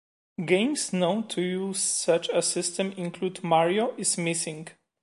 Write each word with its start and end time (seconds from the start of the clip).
Games 0.43 0.91
known 0.93 1.27
to 1.27 1.43
use 1.43 1.79
such 1.79 2.27
a 2.29 2.41
system 2.41 2.91
include 2.93 3.43
Mario 3.43 3.95
Is 3.97 4.17
Missing! 4.17 4.69